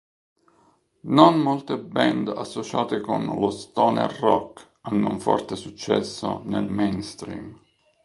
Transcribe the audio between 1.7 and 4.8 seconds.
band associate con lo stoner rock